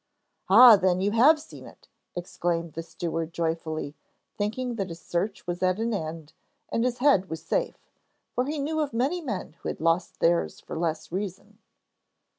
'Ah 0.49 0.75
then, 0.77 0.99
you 0.99 1.11
have 1.11 1.39
seen 1.39 1.67
it!' 1.67 1.87
exclaimed 2.15 2.73
the 2.73 2.81
steward 2.81 3.31
joyfully, 3.31 3.95
thinking 4.35 4.73
that 4.73 4.89
his 4.89 4.99
search 4.99 5.45
was 5.45 5.61
at 5.61 5.77
an 5.79 5.93
end 5.93 6.33
and 6.69 6.83
his 6.83 6.97
head 6.97 7.29
was 7.29 7.43
safe, 7.45 7.77
for 8.33 8.45
he 8.45 8.57
knew 8.57 8.79
of 8.79 8.95
many 8.95 9.21
men 9.21 9.53
who 9.61 9.69
had 9.69 9.79
lost 9.79 10.19
theirs 10.19 10.59
for 10.59 10.75
less 10.75 11.11
reason. 11.11 11.59